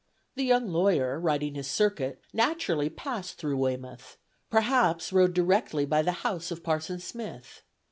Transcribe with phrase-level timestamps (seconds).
[0.33, 4.17] The young lawyer, riding his circuit, naturally passed through Weymouth,
[4.49, 7.61] perhaps rode directly by the house of Parson Smith.